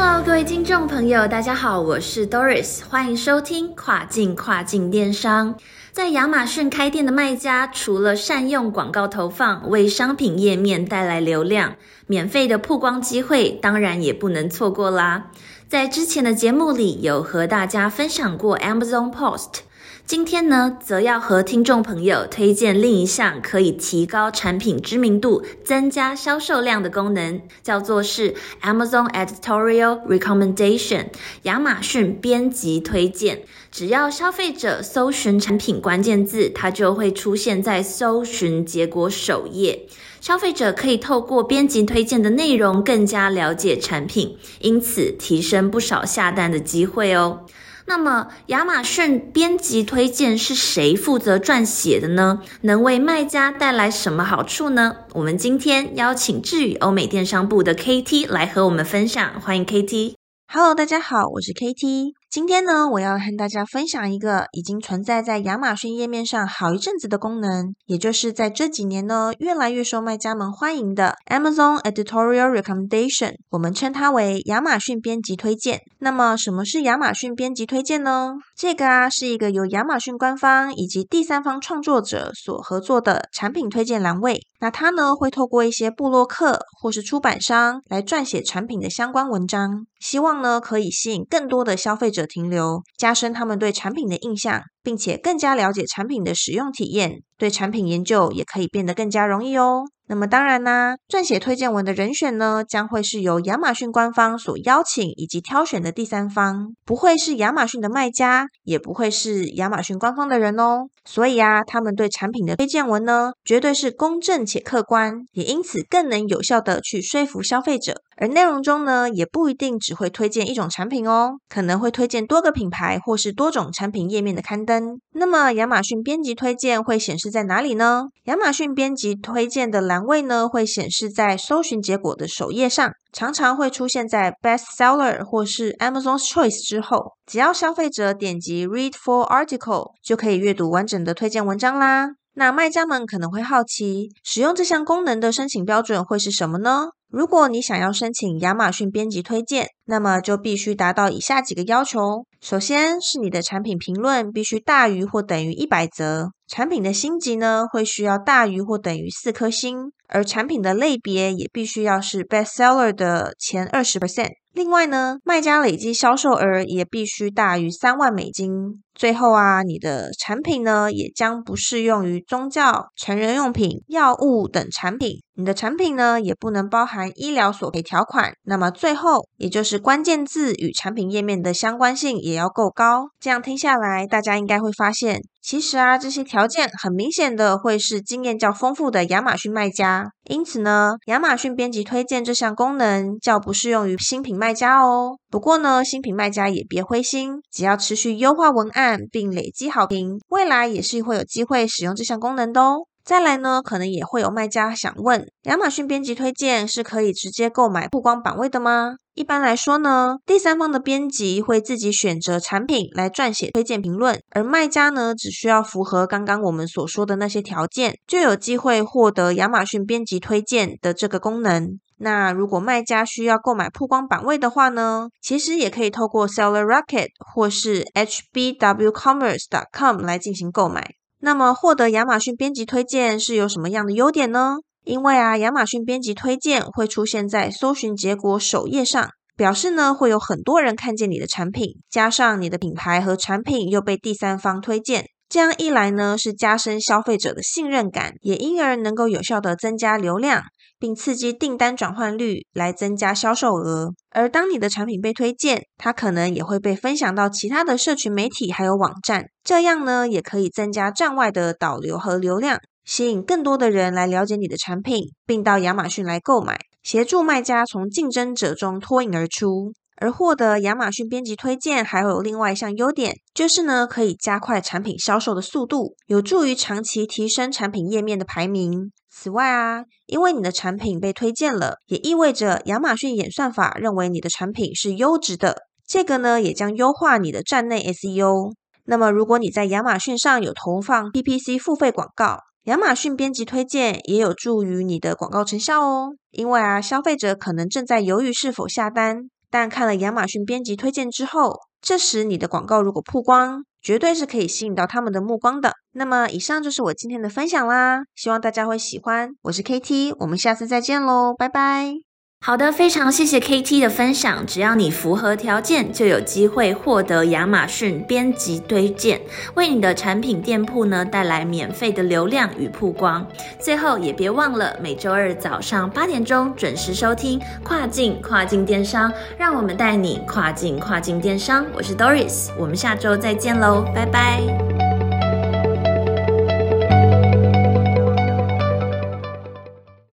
[0.00, 5.56] Hello，各位听众朋友，大家好，我是 Doris，欢迎收听跨境跨境电商。
[5.90, 11.74] 在亚马逊开店的卖家，除了善用广告投放为商品页面带来流量，
[12.06, 15.32] 免费的曝光机会当然也不能错过啦。
[15.66, 19.62] 在之前的节目里，有和大家分享过 Amazon Post。
[20.06, 31.08] 今天呢，则要和听众朋友推荐另一项可以提高产品知名度、增加销售量的功能，叫做是 Amazon Editorial Recommendation，
[31.42, 33.42] 亚马逊编辑推荐。
[33.70, 39.86] 只要消费者搜寻产品关键字，它就会出现在搜寻结果首页。
[40.22, 47.40] 消费者可以透过编辑推荐的内容，更加了解产品，因此提升不少下单的机会哦。
[47.88, 52.42] 那么，亚马逊编辑推荐是谁负责撰写的呢？
[52.60, 54.94] 能为卖家带来什么好处呢？
[55.14, 60.16] 我们今天邀请智宇欧美电商部的 KT 来和我们分享，欢迎 KT。
[60.52, 62.12] Hello，大家好，我是 KT。
[62.30, 75.80] 今天呢，我要和大家分享一个已经存在在亚马逊页面上好一阵子的功能，也就是在这几年呢，越来越受卖家们欢迎的 Amazon Editorial Recommendation，我们称它为亚马逊编辑推荐。
[76.00, 78.34] 那么，什么是亚马逊编辑推荐呢？
[78.54, 84.42] 这个啊，是一个由亚马逊官方以及第三方创作者所合作的产品推荐栏位。
[84.60, 99.84] 那它呢，会透过一些布洛克或是出版商来撰写产品的相关文章，希望呢，可以吸引更多的消费者者停留，加深他们对产品的印象，并且更加了解产品的使用体验，对产品研究也可以变得更加容易哦。
[100.10, 110.88] 那么当然啦，撰写推荐文的人选呢，将会是由亚马逊官方所邀请以及挑选的第三方，不会是亚马逊的卖家，也不会是亚马逊官方的人哦。
[111.04, 118.00] 所以啊，他们对产品的推荐文呢，绝对是公正且客观，也因此更能有效的去说服消费者。
[118.20, 125.00] 而内容中呢，也不一定只会推荐一种产品哦，可能会推荐多个品牌或是多种产品页面的刊登。
[125.12, 128.06] 那么亚马逊编辑推荐会显示在哪里呢？
[128.24, 137.12] 亚马逊编辑推荐的栏位呢，会显示在搜寻结果的首页上，常常会出现在 Best Seller 或是 Amazon's Choice 之后。
[137.24, 142.08] 只要消费者点击 Read Full Article，就可以阅读完整的推荐文章啦。
[142.34, 146.88] 那卖家们可能会好奇，使用这项功能的申请标准会是什么呢？
[147.10, 164.32] 如果你想要申请亚马逊编辑推荐，那么就必须达到以下几个要求：首先是你的产品评论必须大于或等于一百则，产品的星级呢会需要大于或等于四颗星，而产品的类别也必须要是 best seller 的前二十 percent。
[164.52, 168.82] 另外呢，卖家累计销售额也必须大于三万美金。
[168.98, 175.20] 最后啊，你的产品呢也将不适用于宗教、成人用品、药物等产品。
[175.36, 178.32] 你的产品呢也不能包含医疗索赔条款。
[178.42, 183.10] 那么最后，也就是关键字与产品页面的相关性也要够高。
[183.20, 190.10] 这样听下来，大家应该会发现，其实啊这些条件很明显的会是经验较丰富的亚马逊卖家。
[190.28, 195.18] 因此呢，亚马逊编辑推荐这项功能较不适用于新品卖家哦。
[195.30, 202.86] 不过呢，新品卖家也别灰心，只要持续优化文案并累积好评，未来也是会有机会使用这项功能的哦。
[203.08, 208.96] 再来呢，可能也会有卖家想问，亚马逊编辑推荐是可以直接购买曝光版位的吗？
[209.14, 221.80] 一般来说呢，第三方的编辑会自己选择产品来撰写推荐评论，而卖家呢，只需要符合刚刚我们所说的那些条件，就有机会获得亚马逊编辑推荐的这个功能。
[221.96, 229.48] 那如果卖家需要购买曝光版位的话呢，其实也可以透过 Seller Rocket 或是 HBW Commerce.
[229.48, 230.97] dot com 来进行购买。
[231.20, 234.58] 那么获得亚马逊编辑推荐是有什么样的优点呢？
[234.84, 250.44] 因为啊，亚马逊编辑推荐会出现在搜寻结果首页上，表示呢会有很多人看见你的产品，加上你的品牌和产品又被第三方推荐，这样一来呢是加深消费者的信任感，也因而能够有效的增加流量。
[250.78, 269.72] 并刺激订单转换率来增加销售额，而当你的产品被推荐，它可能也会被分享到其他的社群媒体还有网站，这样呢也可以增加站外的导流和流量，吸引更多的人来了解你的产品，并到亚马逊来购买，协助卖家从竞争者中脱颖而出。
[270.00, 278.92] 而获得亚马逊编辑推荐还有另外一项优点，就是呢可以加快产品销售的速度，有助于长期提升产品页面的排名。
[279.10, 288.52] 此外啊，因为你的产品被推荐了，也意味着亚马逊演算法认为你的产品是优质的，这个呢也将优化你的站内 SEO。
[288.84, 296.10] 那么，如果你在亚马逊上有投放 PPC 付费广告，亚马逊编辑推荐也有助于你的广告成效哦。
[296.30, 299.28] 因为啊，消费者可能正在犹豫是否下单。
[299.50, 305.72] 但看了亚马逊编辑推荐之后，这时你的广告如果曝光，绝对是可以吸引到他们的目光的。
[305.92, 309.30] 那么，以上就是我今天的分享啦，希望大家会喜欢。
[309.42, 312.07] 我是 KT，我们下次再见喽，拜拜。
[312.40, 314.46] 好的，非常谢谢 KT 的分享。
[314.46, 319.20] 只要你符合条件，就有机会获得亚马逊编辑推荐，
[319.54, 323.26] 为你的产品店铺呢带来免费的流量与曝光。
[323.60, 331.66] 最后也别忘了每周二早上八点钟准时收听跨境跨境电商，让我们带你跨境跨境电商。
[331.74, 334.67] 我是 Doris，我们下周再见喽，拜拜。